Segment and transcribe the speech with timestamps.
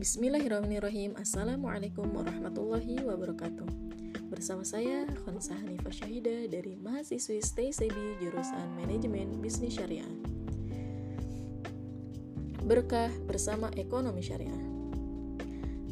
[0.00, 1.12] Bismillahirrahmanirrahim.
[1.20, 3.68] Assalamualaikum warahmatullahi wabarakatuh.
[4.32, 10.08] Bersama saya Khonsa Hanifah Syahida dari mahasiswi Stay Sebi jurusan Manajemen Bisnis Syariah.
[12.64, 14.64] Berkah bersama ekonomi syariah.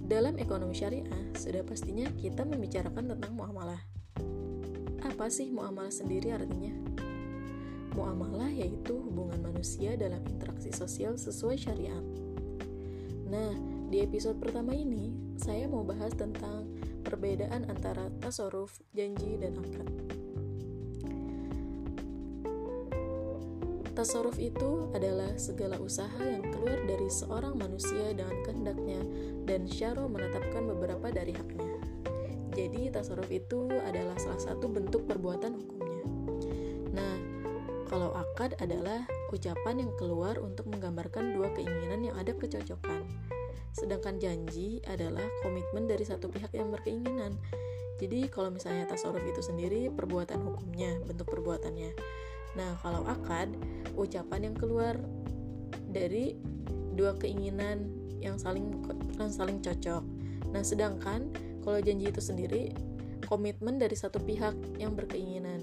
[0.09, 3.85] Dalam ekonomi syariah, sudah pastinya kita membicarakan tentang muamalah.
[5.05, 6.73] Apa sih muamalah sendiri artinya?
[7.93, 12.05] Muamalah yaitu hubungan manusia dalam interaksi sosial sesuai syariat.
[13.29, 16.69] Nah, di episode pertama ini, saya mau bahas tentang
[17.01, 19.89] perbedaan antara tasaruf, janji, dan akad.
[23.97, 29.01] Tasaruf itu adalah segala usaha yang keluar dari seorang manusia dengan kehendaknya
[29.49, 31.81] dan syaro menetapkan beberapa dari haknya.
[32.55, 36.05] Jadi tasaruf itu adalah salah satu bentuk perbuatan hukumnya.
[36.93, 37.17] Nah,
[37.89, 43.08] kalau akad adalah ucapan yang keluar untuk menggambarkan dua keinginan yang ada kecocokan.
[43.79, 47.39] Sedangkan janji adalah komitmen dari satu pihak yang berkeinginan.
[47.99, 51.95] Jadi kalau misalnya tasawuf itu sendiri perbuatan hukumnya, bentuk perbuatannya.
[52.59, 53.55] Nah, kalau akad
[53.95, 54.99] ucapan yang keluar
[55.91, 56.35] dari
[56.99, 58.83] dua keinginan yang saling
[59.19, 60.03] yang saling cocok.
[60.51, 61.31] Nah, sedangkan
[61.63, 62.75] kalau janji itu sendiri
[63.27, 65.63] komitmen dari satu pihak yang berkeinginan.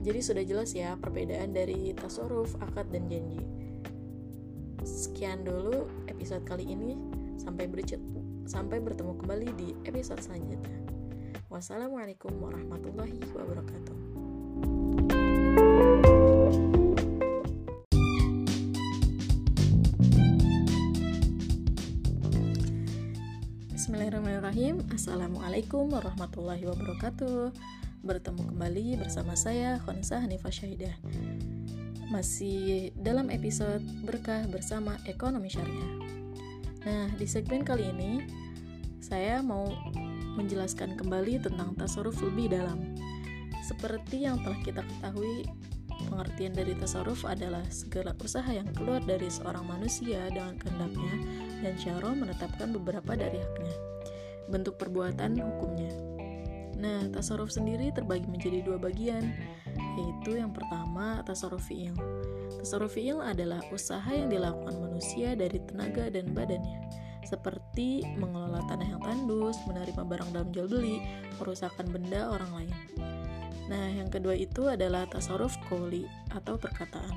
[0.00, 3.44] Jadi sudah jelas ya perbedaan dari tasaruf, akad, dan janji.
[4.80, 5.84] Sekian dulu
[6.20, 7.00] episode kali ini.
[7.40, 7.64] Sampai
[8.44, 10.76] sampai bertemu kembali di episode selanjutnya.
[11.48, 13.96] Wassalamualaikum warahmatullahi wabarakatuh.
[23.72, 27.50] Bismillahirrahmanirrahim Assalamualaikum warahmatullahi wabarakatuh
[28.04, 30.94] bertemu kembali bersama saya Khonsa Hanifah Syahidah
[32.10, 35.94] masih dalam episode berkah bersama ekonomi syariah.
[36.82, 38.26] Nah di segmen kali ini
[38.98, 39.70] saya mau
[40.34, 42.98] menjelaskan kembali tentang tasaruf lebih dalam.
[43.62, 45.46] Seperti yang telah kita ketahui
[46.10, 51.14] pengertian dari tasaruf adalah segala usaha yang keluar dari seorang manusia dengan kehendaknya
[51.62, 53.74] dan syaro menetapkan beberapa dari haknya.
[54.50, 55.94] Bentuk perbuatan hukumnya.
[56.80, 59.36] Nah, tasaruf sendiri terbagi menjadi dua bagian,
[59.98, 61.94] yaitu yang pertama tasaruf fi'il.
[63.20, 66.82] Adalah usaha yang dilakukan manusia dari tenaga dan badannya,
[67.24, 71.00] seperti mengelola tanah yang tandus, menerima barang dalam jual beli,
[71.38, 72.74] merusakkan benda orang lain.
[73.70, 76.02] Nah, yang kedua itu adalah tasaruf qawli
[76.34, 77.14] atau perkataan.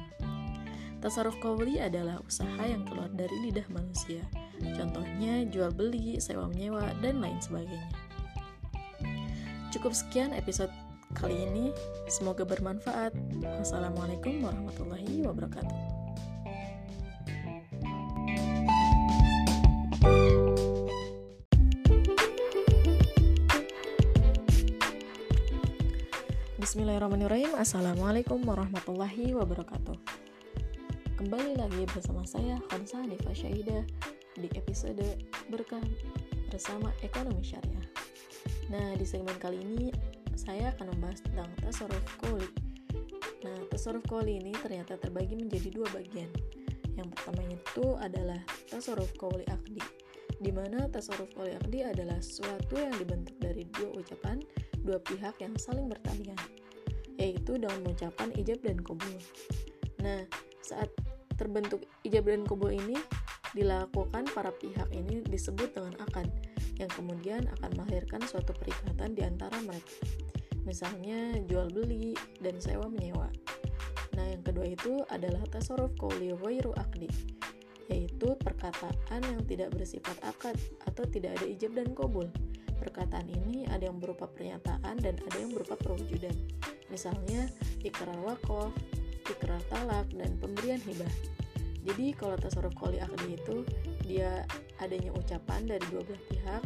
[1.02, 4.22] Tasaruf qawli adalah usaha yang keluar dari lidah manusia.
[4.62, 7.90] Contohnya jual beli, sewa menyewa, dan lain sebagainya.
[9.74, 10.72] Cukup sekian episode
[11.14, 11.70] kali ini.
[12.10, 13.14] Semoga bermanfaat.
[13.62, 16.04] Wassalamualaikum warahmatullahi wabarakatuh.
[26.64, 29.94] Bismillahirrahmanirrahim Assalamualaikum warahmatullahi wabarakatuh
[31.22, 33.84] Kembali lagi bersama saya Khansa Hanifah Syahidah
[34.40, 35.06] Di episode
[35.52, 35.84] Berkah
[36.50, 37.84] bersama Ekonomi Syariah
[38.72, 39.94] Nah, di segmen kali ini
[40.36, 42.50] saya akan membahas tentang tasarruf koli.
[43.44, 46.30] Nah, tasarruf koli ini ternyata terbagi menjadi dua bagian.
[46.94, 49.82] Yang pertama itu adalah tasarruf koli akdi,
[50.38, 54.38] di mana tasarruf koli akdi adalah sesuatu yang dibentuk dari dua ucapan
[54.84, 56.38] dua pihak yang saling bertalian,
[57.18, 59.16] yaitu dalam ucapan ijab dan kabul.
[60.04, 60.28] Nah,
[60.60, 60.92] saat
[61.40, 63.00] terbentuk ijab dan kabul ini
[63.56, 66.28] dilakukan para pihak ini disebut dengan akad
[66.78, 70.23] yang kemudian akan melahirkan suatu perikatan di antara mereka.
[70.64, 73.28] Misalnya jual beli dan sewa menyewa.
[74.14, 77.10] Nah, yang kedua itu adalah tasarruf qawli ghairu akdi,
[77.90, 82.30] yaitu perkataan yang tidak bersifat akad atau tidak ada ijab dan kabul.
[82.78, 86.36] Perkataan ini ada yang berupa pernyataan dan ada yang berupa perwujudan.
[86.92, 87.50] Misalnya
[87.82, 88.72] ikrar wakaf,
[89.26, 91.10] ikrar talak, dan pemberian hibah.
[91.84, 93.68] Jadi kalau tasarruf qawli akdi itu
[94.08, 94.48] dia
[94.80, 96.64] adanya ucapan dari dua belah pihak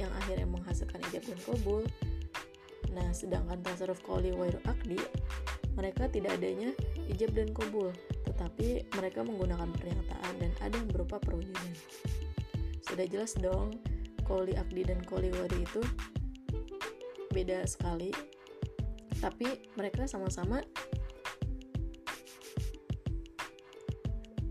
[0.00, 1.84] yang akhirnya menghasilkan ijab dan kabul.
[2.92, 5.00] Nah, sedangkan tasarruf qawli wairu akdi,
[5.72, 6.76] mereka tidak adanya
[7.08, 7.88] ijab dan kabul,
[8.28, 11.72] tetapi mereka menggunakan pernyataan dan ada yang berupa perwujudan.
[12.84, 13.80] Sudah jelas dong,
[14.28, 15.82] qawli akdi dan qawli wairu itu
[17.32, 18.12] beda sekali,
[19.24, 20.60] tapi mereka sama-sama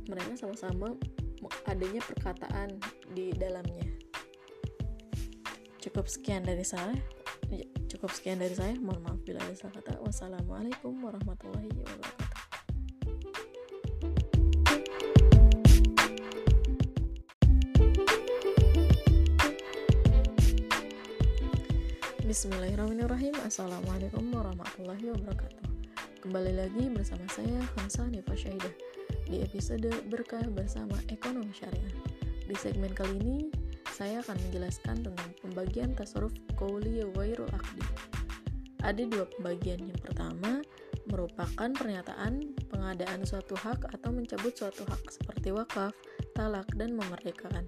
[0.09, 0.97] mereka sama-sama
[1.69, 2.81] adanya perkataan
[3.15, 3.87] di dalamnya.
[5.79, 7.20] Cukup sekian dari saya
[7.59, 8.75] ya, cukup sekian dari saya.
[8.79, 9.99] Mohon maaf bila ada salah kata.
[9.99, 12.39] Wassalamualaikum warahmatullahi wabarakatuh.
[22.31, 23.35] Bismillahirrahmanirrahim.
[23.43, 25.67] Assalamualaikum warahmatullahi wabarakatuh.
[26.23, 28.71] Kembali lagi bersama saya Khamsah Nifa Syahidah
[29.27, 31.91] Di episode Berkah Bersama Ekonomi Syariah.
[32.47, 33.37] Di segmen kali ini,
[33.91, 37.83] saya akan menjelaskan tentang pembagian tasarruf Qawli Wairul Akdi
[38.81, 40.63] Ada dua pembagian Yang pertama
[41.11, 45.91] merupakan pernyataan pengadaan suatu hak atau mencabut suatu hak seperti wakaf,
[46.37, 47.65] talak, dan memerdekakan.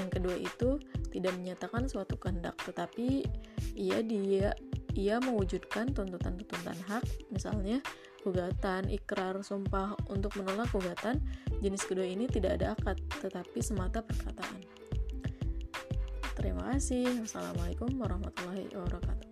[0.00, 0.70] Yang kedua itu
[1.12, 3.22] tidak menyatakan suatu kehendak, tetapi
[3.76, 4.56] ia dia
[4.94, 7.82] ia mewujudkan tuntutan-tuntutan hak, misalnya
[8.22, 11.20] gugatan, ikrar, sumpah untuk menolak gugatan.
[11.60, 14.73] Jenis kedua ini tidak ada akad, tetapi semata perkataan.
[16.44, 17.24] Terima kasih.
[17.24, 19.28] Wassalamualaikum warahmatullahi wabarakatuh.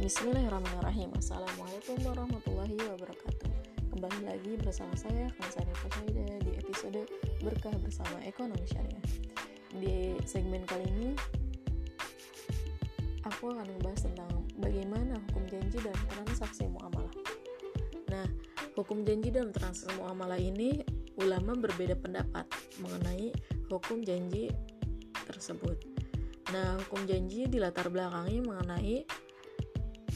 [0.00, 3.48] Bismillahirrahmanirrahim Assalamualaikum warahmatullahi wabarakatuh
[3.92, 7.04] Kembali lagi bersama saya Kansani Fasaida di episode
[7.44, 9.04] Berkah Bersama Ekonomi Syariah
[9.76, 11.08] Di segmen kali ini
[13.28, 17.12] Aku akan membahas tentang bagaimana hukum janji dalam transaksi muamalah
[18.74, 20.82] hukum janji dalam transaksi muamalah ini
[21.14, 22.42] Ulama berbeda pendapat
[22.82, 23.30] mengenai
[23.70, 24.50] hukum janji
[25.30, 25.94] tersebut
[26.52, 28.96] Nah, hukum janji dilatar belakangi mengenai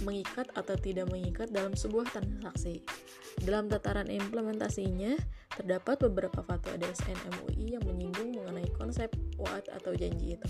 [0.06, 2.84] mengikat atau tidak mengikat dalam sebuah transaksi.
[3.42, 5.18] Dalam tataran implementasinya,
[5.50, 9.10] terdapat beberapa fatwa DSN MUI yang menyinggung mengenai konsep
[9.40, 10.48] waat atau janji itu.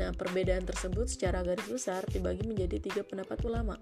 [0.00, 3.76] Nah, perbedaan tersebut secara garis besar dibagi menjadi tiga pendapat ulama,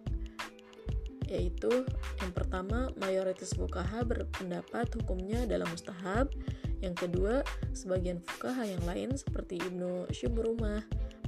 [1.29, 1.89] yaitu
[2.21, 6.29] yang pertama mayoritas fukaha berpendapat hukumnya dalam mustahab,
[6.85, 7.41] yang kedua
[7.73, 10.85] sebagian fukaha yang lain seperti Ibnu Syubrumah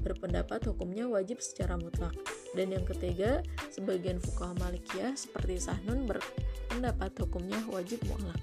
[0.07, 2.15] berpendapat hukumnya wajib secara mutlak.
[2.55, 3.43] Dan yang ketiga,
[3.75, 8.39] sebagian fuqaha Malikiyah seperti Sahnun berpendapat hukumnya wajib mutlak.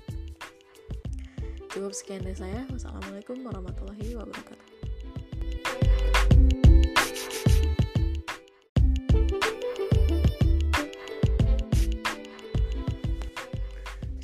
[1.71, 2.67] Cukup sekian dari saya.
[2.69, 4.72] Wassalamualaikum warahmatullahi wabarakatuh.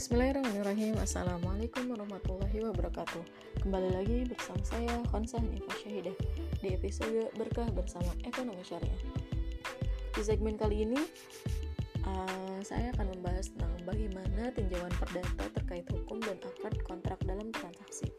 [0.10, 0.98] Bismillahirrahmanirrahim.
[1.06, 3.22] Assalamualaikum warahmatullahi wabarakatuh.
[3.62, 6.18] Kembali lagi bersama saya Khonsah Nifah Syahidah
[6.66, 8.98] Di episode Berkah bersama Ekonomi Syariah.
[10.18, 10.98] Di segmen kali ini
[12.10, 18.10] uh, Saya akan membahas tentang bagaimana tinjauan perdata terkait hukum dan akad kontrak dalam transaksi.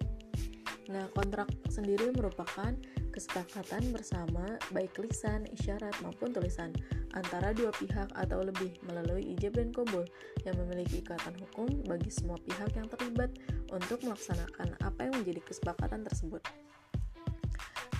[0.95, 2.71] Nah kontrak sendiri merupakan
[3.11, 6.71] kesepakatan bersama baik lisan, isyarat maupun tulisan
[7.15, 10.07] antara dua pihak atau lebih melalui ijab dan kobol
[10.47, 13.31] yang memiliki ikatan hukum bagi semua pihak yang terlibat
[13.75, 16.43] untuk melaksanakan apa yang menjadi kesepakatan tersebut.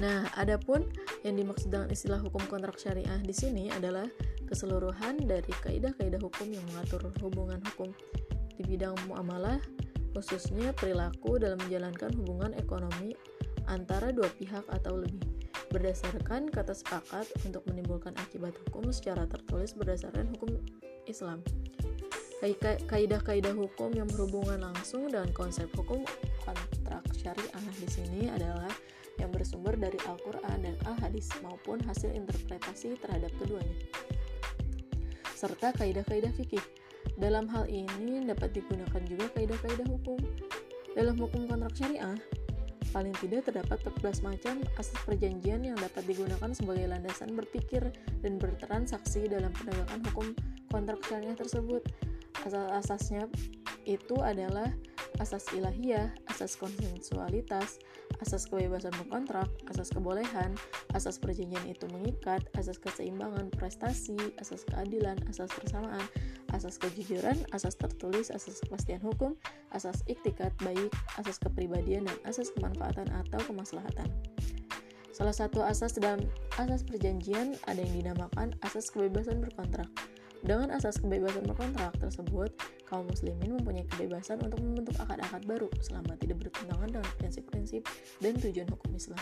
[0.01, 0.89] Nah, adapun
[1.29, 4.09] yang dimaksud dengan istilah hukum kontrak syariah di sini adalah
[4.49, 7.93] keseluruhan dari kaidah-kaidah hukum yang mengatur hubungan hukum
[8.57, 9.61] di bidang muamalah,
[10.17, 13.13] khususnya perilaku dalam menjalankan hubungan ekonomi
[13.69, 15.21] antara dua pihak atau lebih
[15.71, 20.59] berdasarkan kata sepakat untuk menimbulkan akibat hukum secara tertulis berdasarkan hukum
[21.07, 21.41] Islam.
[22.91, 26.03] Kaidah-kaidah hukum yang berhubungan langsung dengan konsep hukum
[26.43, 28.73] kontrak syariah di sini adalah
[29.21, 33.77] yang bersumber dari Al-Quran dan Al-Hadis maupun hasil interpretasi terhadap keduanya
[35.41, 36.61] serta kaidah-kaidah fikih.
[37.17, 40.21] Dalam hal ini dapat digunakan juga kaidah-kaidah hukum.
[40.93, 42.21] Dalam hukum kontrak syariah,
[42.91, 47.87] Paling tidak terdapat 14 macam asas perjanjian yang dapat digunakan sebagai landasan berpikir
[48.19, 50.27] dan bertransaksi dalam penegakan hukum
[50.75, 51.87] kontrak syariah tersebut.
[52.43, 53.31] Asas-asasnya
[53.87, 54.75] itu adalah
[55.21, 57.79] asas ilahiyah, asas konsensualitas,
[58.25, 60.57] asas kebebasan berkontrak, asas kebolehan,
[60.97, 66.03] asas perjanjian itu mengikat, asas keseimbangan prestasi, asas keadilan, asas persamaan,
[66.53, 69.39] asas kejujuran, asas tertulis, asas kepastian hukum,
[69.75, 74.09] asas iktikat baik, asas kepribadian, dan asas kemanfaatan atau kemaslahatan.
[75.11, 76.25] Salah satu asas dalam
[76.57, 79.91] asas perjanjian ada yang dinamakan asas kebebasan berkontrak.
[80.41, 82.49] Dengan asas kebebasan berkontrak tersebut,
[82.89, 87.85] kaum muslimin mempunyai kebebasan untuk membentuk akad-akad baru selama tidak bertentangan dengan prinsip-prinsip
[88.25, 89.21] dan tujuan hukum Islam.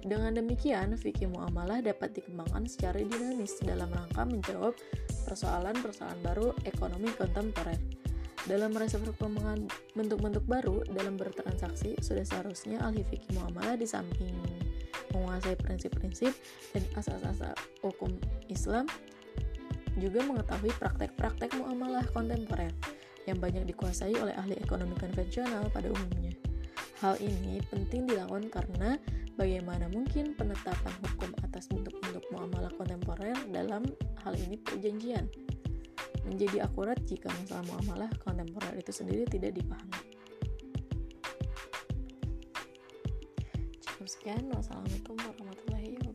[0.00, 4.72] Dengan demikian, fikih muamalah dapat dikembangkan secara dinamis dalam rangka menjawab
[5.28, 7.76] persoalan-persoalan baru ekonomi kontemporer.
[8.48, 14.32] Dalam merasa perkembangan bentuk-bentuk baru dalam bertransaksi, sudah seharusnya ahli fikih muamalah di samping
[15.12, 16.32] menguasai prinsip-prinsip
[16.72, 17.52] dan asas-asas
[17.84, 18.16] hukum
[18.48, 18.88] Islam
[20.00, 22.72] juga mengetahui praktek-praktek muamalah kontemporer
[23.28, 26.32] yang banyak dikuasai oleh ahli ekonomi konvensional pada umumnya.
[27.04, 28.96] Hal ini penting dilakukan karena
[29.40, 33.88] bagaimana mungkin penetapan hukum atas bentuk-bentuk muamalah kontemporer dalam
[34.20, 35.24] hal ini perjanjian.
[36.20, 39.98] menjadi akurat jika masalah muamalah kontemporer itu sendiri tidak dipahami.
[43.80, 44.44] Cukup sekian.
[44.52, 46.09] Wassalamualaikum warahmatullahi wabarakatuh.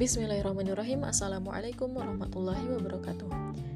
[0.00, 3.28] Bismillahirrahmanirrahim Assalamualaikum warahmatullahi wabarakatuh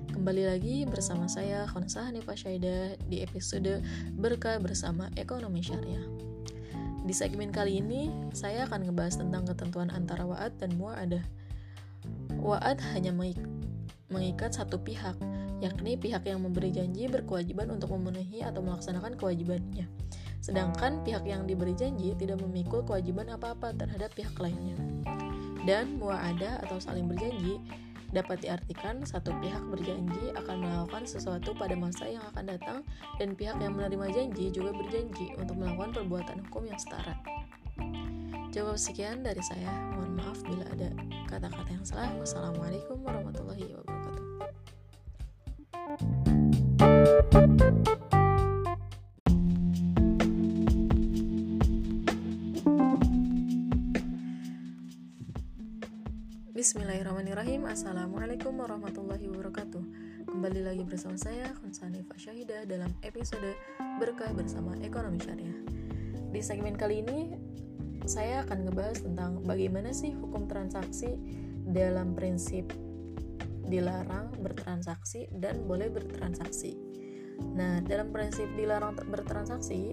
[0.09, 3.85] Kembali lagi bersama saya Khonsa Hanifah Syaidah di episode
[4.17, 6.01] Berkah Bersama Ekonomi Syariah.
[7.05, 11.21] Di segmen kali ini, saya akan ngebahas tentang ketentuan antara wa'ad dan mu'adah.
[12.41, 13.13] Wa'ad hanya
[14.09, 15.21] mengikat satu pihak,
[15.61, 19.85] yakni pihak yang memberi janji berkewajiban untuk memenuhi atau melaksanakan kewajibannya.
[20.41, 24.81] Sedangkan pihak yang diberi janji tidak memikul kewajiban apa-apa terhadap pihak lainnya.
[25.65, 27.57] Dan mu'adah atau saling berjanji
[28.15, 32.79] dapat diartikan satu pihak berjanji akan melakukan sesuatu pada masa yang akan datang
[33.19, 37.19] dan pihak yang menerima janji juga berjanji untuk melakukan perbuatan hukum yang setara.
[38.55, 39.67] Jawab sekian dari saya.
[39.99, 40.95] Mohon maaf bila ada
[41.27, 42.15] kata-kata yang salah.
[42.23, 44.23] Wassalamualaikum warahmatullahi wabarakatuh.
[56.65, 57.69] Bismillahirrahmanirrahim.
[57.69, 59.85] Assalamualaikum warahmatullahi wabarakatuh.
[60.25, 63.53] Kembali lagi bersama saya Khonsani Fasyahidah dalam episode
[64.01, 65.61] Berkah Bersama Ekonomi Syariah.
[66.33, 67.37] Di segmen kali ini
[68.09, 71.13] saya akan ngebahas tentang bagaimana sih hukum transaksi
[71.69, 72.73] dalam prinsip
[73.69, 76.81] dilarang bertransaksi dan boleh bertransaksi.
[77.61, 79.93] Nah dalam prinsip dilarang bertransaksi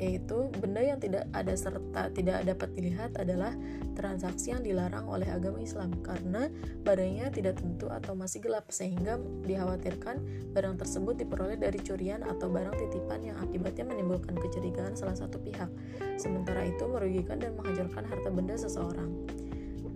[0.00, 3.52] yaitu benda yang tidak ada serta tidak dapat dilihat adalah
[3.92, 6.48] transaksi yang dilarang oleh agama Islam karena
[6.80, 10.24] barangnya tidak tentu atau masih gelap sehingga dikhawatirkan
[10.56, 15.68] barang tersebut diperoleh dari curian atau barang titipan yang akibatnya menimbulkan kecurigaan salah satu pihak
[16.16, 19.12] sementara itu merugikan dan menghancurkan harta benda seseorang.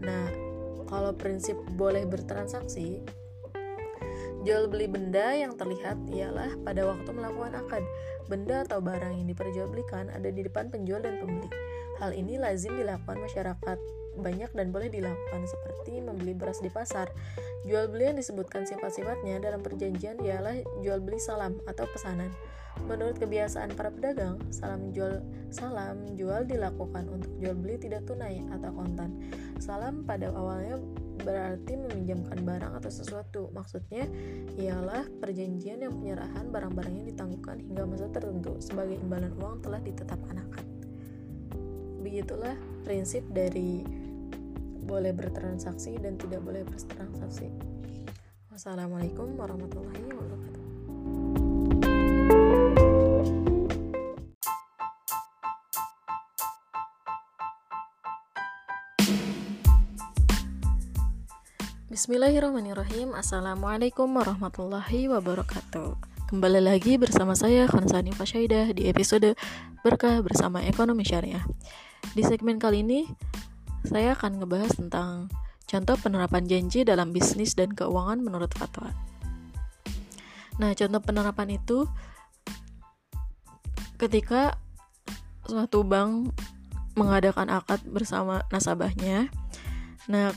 [0.04, 0.28] Nah,
[0.84, 3.00] kalau prinsip boleh bertransaksi
[4.44, 7.80] Jual beli benda yang terlihat ialah pada waktu melakukan akad.
[8.28, 11.48] Benda atau barang yang diperjualbelikan ada di depan penjual dan pembeli.
[11.96, 13.78] Hal ini lazim dilakukan masyarakat
[14.20, 17.08] banyak dan boleh dilakukan seperti membeli beras di pasar.
[17.64, 22.28] Jual beli yang disebutkan sifat-sifatnya dalam perjanjian ialah jual beli salam atau pesanan.
[22.84, 28.70] Menurut kebiasaan para pedagang, salam jual salam jual dilakukan untuk jual beli tidak tunai atau
[28.76, 29.14] kontan.
[29.56, 30.82] Salam pada awalnya
[31.22, 33.52] berarti meminjamkan barang atau sesuatu.
[33.54, 34.08] Maksudnya
[34.58, 40.66] ialah perjanjian yang penyerahan barang-barangnya ditangguhkan hingga masa tertentu sebagai imbalan uang telah ditetapkan akad.
[42.02, 43.86] Begitulah prinsip dari
[44.84, 47.48] boleh bertransaksi dan tidak boleh bertransaksi.
[48.52, 50.73] Wassalamualaikum warahmatullahi wabarakatuh.
[61.94, 63.14] Bismillahirrahmanirrahim.
[63.14, 65.94] Assalamualaikum warahmatullahi wabarakatuh.
[66.26, 69.38] Kembali lagi bersama saya Khansani Fasyaidah di episode
[69.86, 71.46] Berkah Bersama Ekonomi Syariah.
[72.10, 73.06] Di segmen kali ini
[73.86, 75.30] saya akan ngebahas tentang
[75.70, 78.90] contoh penerapan janji dalam bisnis dan keuangan menurut fatwa.
[80.58, 81.86] Nah contoh penerapan itu
[84.02, 84.58] ketika
[85.46, 86.34] suatu bank
[86.98, 89.30] mengadakan akad bersama nasabahnya
[90.04, 90.36] Nah,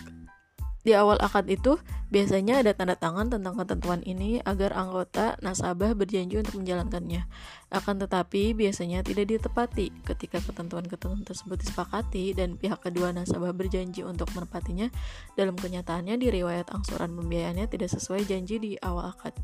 [0.88, 1.76] di awal akad itu
[2.08, 7.28] biasanya ada tanda tangan tentang ketentuan ini agar anggota nasabah berjanji untuk menjalankannya.
[7.68, 14.32] Akan tetapi biasanya tidak ditepati ketika ketentuan-ketentuan tersebut disepakati dan pihak kedua nasabah berjanji untuk
[14.32, 14.88] menepatinya.
[15.36, 19.36] Dalam kenyataannya di riwayat angsuran pembiayaannya tidak sesuai janji di awal akad.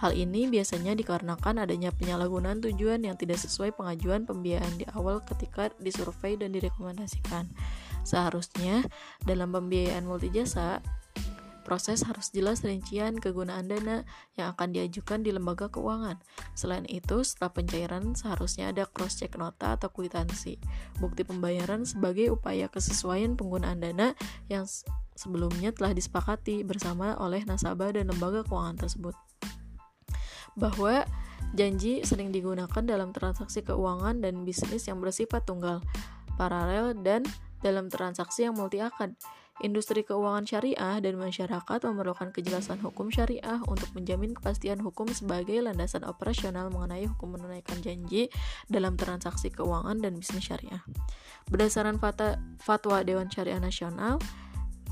[0.00, 5.68] Hal ini biasanya dikarenakan adanya penyalahgunaan tujuan yang tidak sesuai pengajuan pembiayaan di awal ketika
[5.76, 7.52] disurvei dan direkomendasikan.
[8.02, 8.84] Seharusnya
[9.24, 10.80] dalam pembiayaan multijasa
[11.60, 14.02] proses harus jelas rincian kegunaan dana
[14.34, 16.18] yang akan diajukan di lembaga keuangan.
[16.58, 20.58] Selain itu, setelah pencairan seharusnya ada cross check nota atau kwitansi,
[20.98, 24.18] bukti pembayaran sebagai upaya kesesuaian penggunaan dana
[24.50, 24.66] yang
[25.14, 29.14] sebelumnya telah disepakati bersama oleh nasabah dan lembaga keuangan tersebut
[30.58, 31.06] bahwa
[31.54, 35.78] janji sering digunakan dalam transaksi keuangan dan bisnis yang bersifat tunggal,
[36.34, 37.22] paralel, dan
[37.60, 39.16] dalam transaksi yang multi akad.
[39.60, 46.08] Industri keuangan syariah dan masyarakat memerlukan kejelasan hukum syariah untuk menjamin kepastian hukum sebagai landasan
[46.08, 48.32] operasional mengenai hukum menunaikan janji
[48.72, 50.80] dalam transaksi keuangan dan bisnis syariah.
[51.52, 52.00] Berdasarkan
[52.56, 54.16] fatwa Dewan Syariah Nasional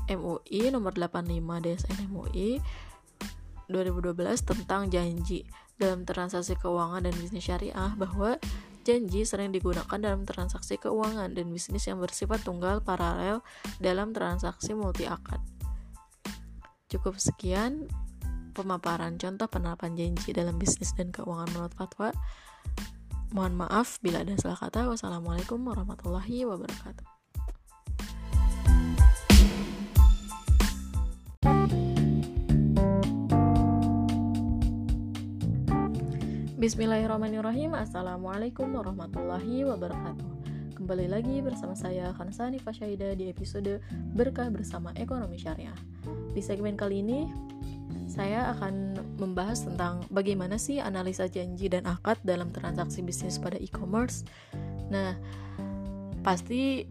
[0.05, 2.61] MUI nomor 85 DSN MUI
[3.73, 4.13] 2012
[4.45, 5.49] tentang janji
[5.81, 8.37] dalam transaksi keuangan dan bisnis syariah bahwa
[8.87, 13.43] janji sering digunakan dalam transaksi keuangan dan bisnis yang bersifat tunggal paralel
[13.77, 15.43] dalam transaksi multi akad.
[16.89, 17.85] Cukup sekian
[18.57, 22.09] pemaparan contoh penerapan janji dalam bisnis dan keuangan menurut fatwa.
[23.29, 24.89] Mohon maaf bila ada salah kata.
[24.89, 27.18] Wassalamualaikum warahmatullahi wabarakatuh.
[36.59, 37.71] Bismillahirrahmanirrahim.
[37.71, 40.27] Assalamualaikum warahmatullahi wabarakatuh.
[40.75, 43.79] Kembali lagi bersama saya Khansani Fasyaida di episode
[44.11, 45.79] Berkah Bersama Ekonomi Syariah.
[46.35, 47.31] Di segmen kali ini
[48.11, 48.91] saya akan
[49.23, 54.27] membahas tentang bagaimana sih analisa janji dan akad dalam transaksi bisnis pada e-commerce.
[54.91, 55.15] Nah,
[56.27, 56.83] pasti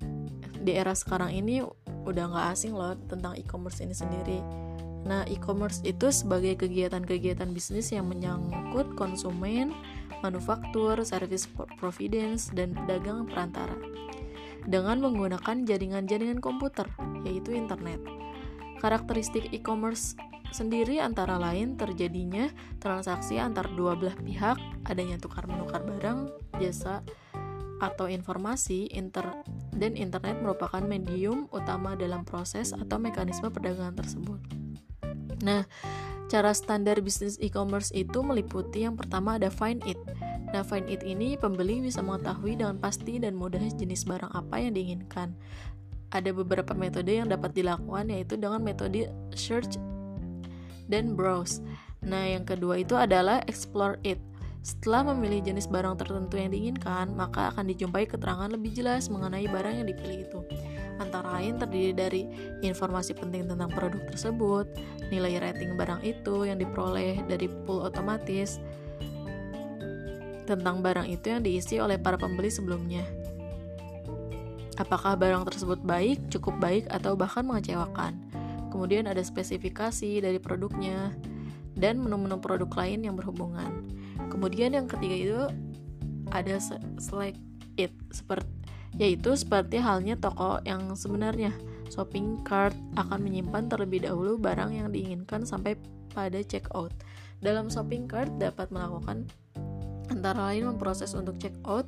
[0.65, 1.61] di era sekarang ini
[2.09, 4.68] udah nggak asing loh tentang e-commerce ini sendiri
[5.09, 9.73] Nah, e-commerce itu sebagai kegiatan-kegiatan bisnis yang menyangkut konsumen,
[10.21, 11.49] manufaktur, service
[11.81, 13.73] providence, dan pedagang perantara
[14.69, 16.85] dengan menggunakan jaringan-jaringan komputer,
[17.25, 18.05] yaitu internet.
[18.85, 20.13] Karakteristik e-commerce
[20.53, 26.29] sendiri antara lain terjadinya transaksi antar dua belah pihak, adanya tukar menukar barang,
[26.61, 27.01] jasa,
[27.81, 29.25] atau informasi, inter
[29.73, 34.58] dan internet merupakan medium utama dalam proses atau mekanisme perdagangan tersebut.
[35.43, 35.67] Nah,
[36.29, 39.99] cara standar bisnis e-commerce itu meliputi yang pertama ada find it.
[40.53, 44.77] Nah, find it ini pembeli bisa mengetahui dengan pasti dan mudah jenis barang apa yang
[44.77, 45.37] diinginkan.
[46.09, 49.77] Ada beberapa metode yang dapat dilakukan yaitu dengan metode search
[50.89, 51.61] dan browse.
[52.01, 54.17] Nah, yang kedua itu adalah explore it.
[54.65, 59.85] Setelah memilih jenis barang tertentu yang diinginkan, maka akan dijumpai keterangan lebih jelas mengenai barang
[59.85, 60.41] yang dipilih itu
[60.99, 62.23] antara lain terdiri dari
[62.63, 64.67] informasi penting tentang produk tersebut,
[65.11, 68.59] nilai rating barang itu yang diperoleh dari pool otomatis,
[70.49, 73.05] tentang barang itu yang diisi oleh para pembeli sebelumnya.
[74.79, 78.15] Apakah barang tersebut baik, cukup baik, atau bahkan mengecewakan?
[78.71, 81.13] Kemudian ada spesifikasi dari produknya
[81.75, 83.87] dan menu-menu produk lain yang berhubungan.
[84.31, 85.43] Kemudian yang ketiga itu
[86.31, 86.59] ada
[87.01, 87.39] select
[87.79, 88.58] it seperti
[88.97, 91.53] yaitu seperti halnya toko yang sebenarnya.
[91.93, 95.77] Shopping cart akan menyimpan terlebih dahulu barang yang diinginkan sampai
[96.13, 96.93] pada checkout.
[97.45, 99.29] Dalam shopping cart dapat melakukan
[100.09, 101.87] antara lain memproses untuk checkout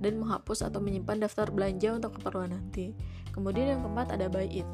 [0.00, 2.96] dan menghapus atau menyimpan daftar belanja untuk keperluan nanti.
[3.30, 4.66] Kemudian yang keempat ada buy it.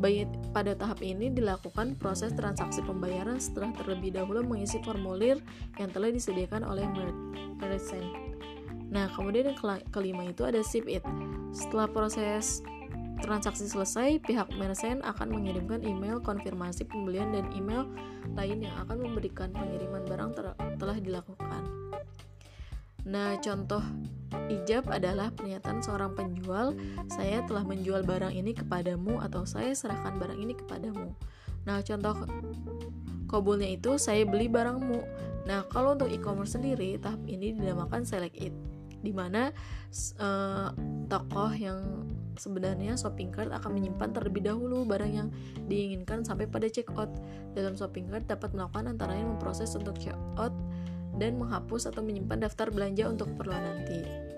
[0.00, 5.42] Buy it pada tahap ini dilakukan proses transaksi pembayaran setelah terlebih dahulu mengisi formulir
[5.76, 8.29] yang telah disediakan oleh merchant.
[8.90, 9.58] Nah, kemudian yang
[9.94, 11.06] kelima itu ada sip it.
[11.54, 12.58] Setelah proses
[13.22, 17.86] transaksi selesai, pihak merchant akan mengirimkan email konfirmasi pembelian dan email
[18.34, 20.30] lain yang akan memberikan pengiriman barang
[20.80, 21.62] telah dilakukan.
[23.06, 23.80] Nah, contoh
[24.50, 26.74] ijab adalah pernyataan seorang penjual,
[27.06, 31.14] saya telah menjual barang ini kepadamu atau saya serahkan barang ini kepadamu.
[31.64, 32.26] Nah, contoh
[33.30, 35.00] kobulnya itu saya beli barangmu.
[35.46, 38.52] Nah, kalau untuk e-commerce sendiri, tahap ini dinamakan select it
[39.00, 39.52] di mana
[40.20, 40.68] uh,
[41.08, 41.80] tokoh yang
[42.36, 45.28] sebenarnya shopping cart akan menyimpan terlebih dahulu barang yang
[45.68, 47.10] diinginkan sampai pada checkout.
[47.52, 50.52] Dalam shopping cart dapat melakukan antara lain memproses untuk checkout
[51.18, 54.29] dan menghapus atau menyimpan daftar belanja untuk keperluan nanti.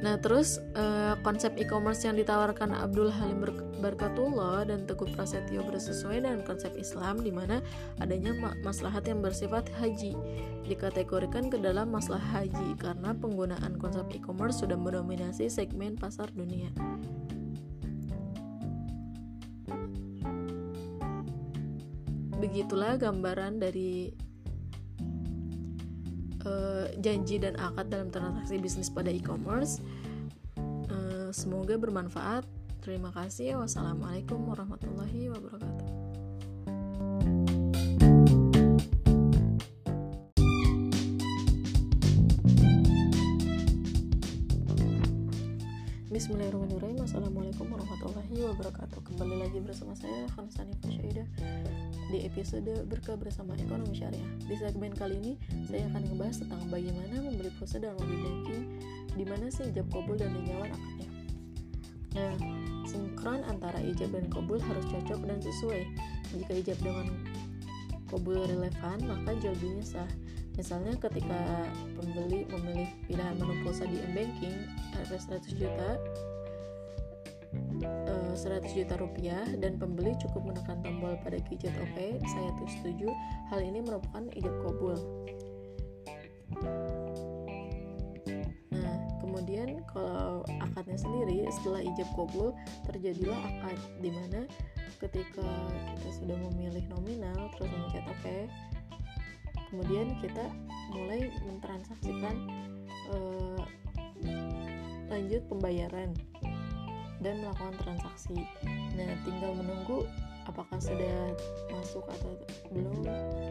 [0.00, 3.44] Nah, terus uh, konsep e-commerce yang ditawarkan Abdul Halim
[3.84, 7.60] Barkatullah dan Teguh Prasetyo bersesuaian dengan konsep Islam di mana
[8.00, 8.32] adanya
[8.64, 10.16] maslahat yang bersifat haji
[10.64, 16.72] dikategorikan ke dalam masalah haji karena penggunaan konsep e-commerce sudah mendominasi segmen pasar dunia.
[22.40, 24.16] Begitulah gambaran dari
[26.44, 29.80] uh, janji dan akad dalam transaksi bisnis pada e-commerce.
[30.88, 32.44] Uh, semoga bermanfaat.
[32.80, 33.60] Terima kasih.
[33.60, 36.00] Wassalamualaikum warahmatullahi wabarakatuh.
[46.10, 51.30] Bismillahirrahmanirrahim Assalamualaikum warahmatullahi wabarakatuh Kembali lagi bersama saya Khansani Fasyaidah
[52.10, 54.26] Di episode Berkah Bersama Ekonomi Syariah.
[54.50, 55.32] Di segmen kali ini
[55.70, 58.82] Saya akan membahas tentang bagaimana membeli pulsa dalam mobil banking
[59.14, 61.08] Di mana sih ijab kabul dan nyawa akadnya.
[62.18, 62.34] Nah,
[62.90, 65.82] sinkron antara ijab dan kabul harus cocok dan sesuai.
[66.34, 67.14] Jika ijab dengan
[68.10, 69.54] kabul relevan maka jual
[69.86, 70.10] sah.
[70.58, 74.66] Misalnya ketika pembeli memilih pilihan menu pulsa di m-banking
[74.98, 75.94] harga 100 juta
[77.50, 83.08] 100 eh, juta rupiah dan pembeli cukup menekan tombol pada gadget OK, saya tuh setuju.
[83.50, 84.96] Hal ini merupakan ijab kabul.
[88.70, 92.54] Nah, kemudian kalau akadnya sendiri setelah ijab kabul
[92.86, 94.46] terjadilah akad di mana
[95.00, 95.48] ketika
[95.96, 98.42] kita sudah memilih nominal terus mencet oke okay,
[99.72, 100.44] kemudian kita
[100.92, 102.36] mulai mentransaksikan
[103.08, 103.64] uh,
[105.08, 106.12] lanjut pembayaran
[107.20, 108.48] dan melakukan transaksi.
[108.96, 110.08] Nah, tinggal menunggu
[110.48, 111.36] apakah sudah
[111.70, 112.32] masuk atau
[112.72, 113.04] belum.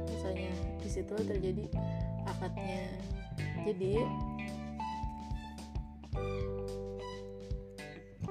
[0.09, 0.51] Misalnya
[0.81, 1.65] di situ terjadi
[2.25, 2.89] akadnya.
[3.63, 3.93] Jadi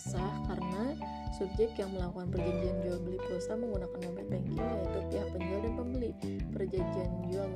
[0.00, 0.96] sah karena
[1.38, 6.10] subjek yang melakukan perjanjian jual beli pulsa menggunakan mobile banking yaitu pihak penjual dan pembeli.
[6.50, 7.46] Perjanjian jual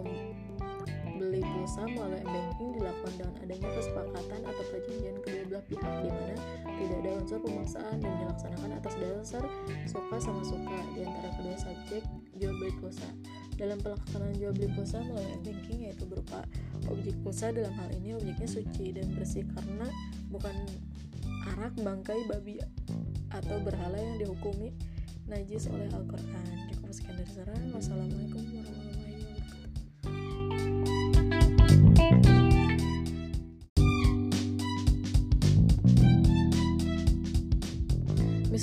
[1.27, 6.35] beli pulsa melalui banking dilakukan dengan adanya kesepakatan atau perjanjian kedua belah pihak di mana
[6.65, 9.45] tidak ada unsur pemaksaan dan dilaksanakan atas dasar
[9.91, 12.03] suka sama suka di antara kedua subjek
[12.39, 13.09] jual beli pulsa.
[13.57, 16.47] Dalam pelaksanaan jual beli pulsa melalui banking yaitu berupa
[16.87, 19.89] objek pulsa dalam hal ini objeknya suci dan bersih karena
[20.31, 20.55] bukan
[21.57, 22.63] arak, bangkai, babi
[23.35, 24.71] atau berhala yang dihukumi
[25.27, 26.71] najis oleh Al-Quran.
[26.71, 27.55] Cukup sekian dari saya.
[27.75, 28.86] Wassalamualaikum warahmatullahi.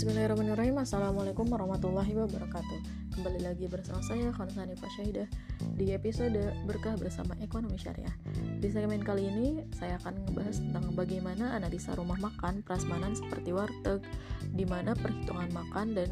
[0.04, 0.84] Bismillahirrahmanirrahim.
[0.84, 3.08] Assalamualaikum warahmatullahi wabarakatuh.
[3.16, 5.32] Kembali lagi bersama saya Khonsani Fasyahidah
[5.80, 8.12] Di episode Berkah Bersama Ekonomi Syariah.
[8.60, 14.04] Di segmen kali ini Saya akan membahas tentang bagaimana analisa rumah makan Prasmanan seperti warteg
[14.52, 16.12] di mana perhitungan makan dan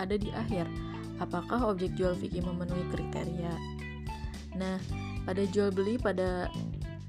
[0.00, 0.64] ada di akhir.
[1.20, 3.52] Apakah objek jual fikih memenuhi kriteria?
[4.56, 4.80] Nah,
[5.28, 6.48] pada jual beli pada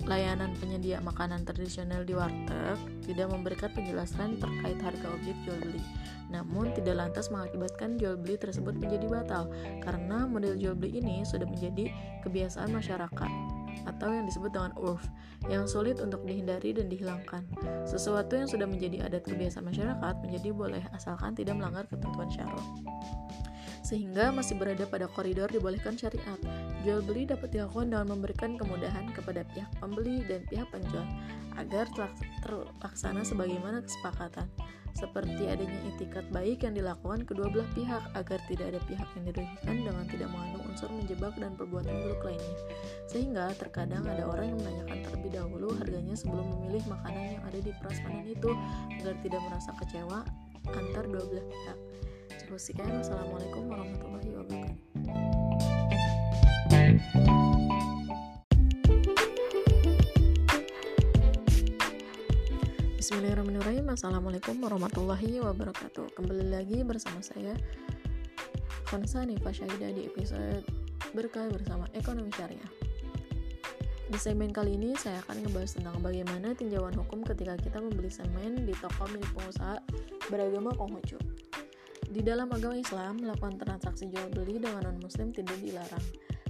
[0.08, 5.84] layanan penyedia makanan tradisional di warteg tidak memberikan penjelasan terkait harga objek jual beli.
[6.32, 9.52] Namun tidak lantas mengakibatkan jual beli tersebut menjadi batal
[9.84, 11.92] karena model jual beli ini sudah menjadi
[12.24, 13.32] kebiasaan masyarakat
[13.88, 15.04] atau yang disebut dengan urf
[15.48, 17.44] yang sulit untuk dihindari dan dihilangkan.
[17.86, 22.64] Sesuatu yang sudah menjadi adat kebiasaan masyarakat menjadi boleh asalkan tidak melanggar ketentuan syar'i
[23.88, 26.36] sehingga masih berada pada koridor dibolehkan syariat.
[26.84, 31.08] Jual beli dapat dilakukan dengan memberikan kemudahan kepada pihak pembeli dan pihak penjual
[31.56, 31.88] agar
[32.44, 34.52] terlaksana sebagaimana kesepakatan
[34.98, 39.76] seperti adanya itikat baik yang dilakukan kedua belah pihak agar tidak ada pihak yang dirugikan
[39.86, 42.58] dengan tidak mengandung unsur menjebak dan perbuatan buruk lainnya.
[43.06, 47.72] Sehingga terkadang ada orang yang menanyakan terlebih dahulu harganya sebelum memilih makanan yang ada di
[47.78, 48.52] prasmanan itu
[48.98, 50.20] agar tidak merasa kecewa
[50.66, 51.78] antar dua belah pihak.
[52.48, 53.04] Cukup sekian.
[53.04, 54.76] Wassalamualaikum warahmatullahi wabarakatuh.
[62.96, 67.52] Bismillahirrahmanirrahim Assalamualaikum warahmatullahi wabarakatuh Kembali lagi bersama saya
[68.88, 70.64] Konsani Fasyahidah di episode
[71.12, 72.72] Berkah bersama Ekonomi Syariah
[74.08, 78.64] Di segmen kali ini saya akan membahas tentang bagaimana tinjauan hukum ketika kita membeli semen
[78.64, 79.84] di toko milik pengusaha
[80.32, 81.20] beragama Konghucu
[82.08, 86.06] di dalam agama Islam, melakukan transaksi jual beli dengan non-muslim tidak dilarang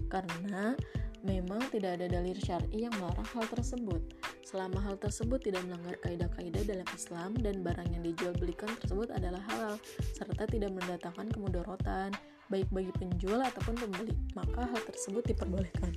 [0.08, 0.78] karena
[1.26, 4.00] memang tidak ada dalil syar'i yang melarang hal tersebut.
[4.46, 9.42] Selama hal tersebut tidak melanggar kaidah-kaidah dalam Islam dan barang yang dijual belikan tersebut adalah
[9.50, 9.76] halal
[10.16, 12.14] serta tidak mendatangkan kemudorotan
[12.48, 15.92] baik bagi penjual ataupun pembeli, maka hal tersebut diperbolehkan.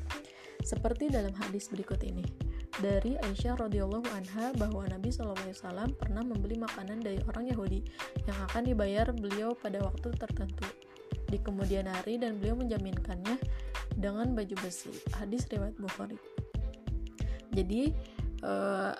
[0.66, 7.02] Seperti dalam hadis berikut ini dari Aisyah radhiyallahu anha bahwa Nabi SAW pernah membeli makanan
[7.02, 7.82] dari orang Yahudi
[8.30, 10.68] yang akan dibayar beliau pada waktu tertentu
[11.26, 13.34] di kemudian hari dan beliau menjaminkannya
[13.98, 14.94] dengan baju besi.
[15.18, 16.18] Hadis riwayat Bukhari.
[17.50, 17.90] Jadi
[18.46, 18.94] uh,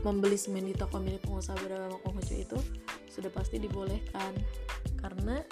[0.00, 2.58] membeli semen di toko milik pengusaha beragama Konghucu itu
[3.12, 4.32] sudah pasti dibolehkan
[4.98, 5.44] karena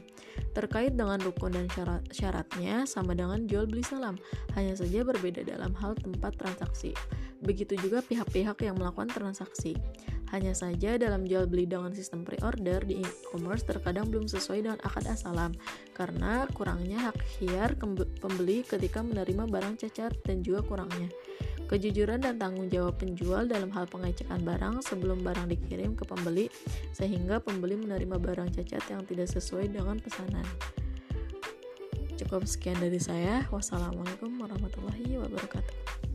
[0.55, 4.15] Terkait dengan rukun dan syarat syaratnya sama dengan jual beli salam,
[4.55, 6.95] hanya saja berbeda dalam hal tempat transaksi.
[7.43, 9.75] Begitu juga pihak-pihak yang melakukan transaksi.
[10.29, 15.09] Hanya saja dalam jual beli dengan sistem pre-order di e-commerce terkadang belum sesuai dengan akad
[15.09, 15.57] asalam
[15.97, 17.75] karena kurangnya hak hiar
[18.21, 21.09] pembeli ketika menerima barang cacat dan juga kurangnya
[21.69, 26.49] kejujuran dan tanggung jawab penjual dalam hal pengecekan barang sebelum barang dikirim ke pembeli
[26.97, 30.49] sehingga pembeli menerima barang cacat yang tidak sesuai dengan pesanan.
[32.19, 33.47] Cukup sekian dari saya.
[33.53, 36.08] Wassalamualaikum warahmatullahi wabarakatuh.